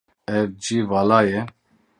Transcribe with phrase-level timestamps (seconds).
[0.37, 1.41] Ev cî vala ye?